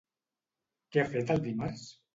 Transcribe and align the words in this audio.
Què 0.97 1.05
ha 1.05 1.07
fet 1.15 1.33
el 1.37 1.47
dimarts? 1.47 1.89